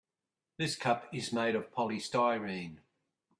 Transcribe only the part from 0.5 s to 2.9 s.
This cup is made of polystyrene.